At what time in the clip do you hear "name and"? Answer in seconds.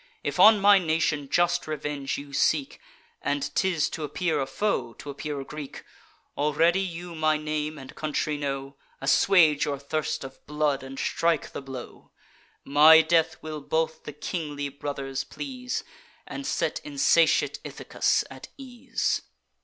7.37-7.93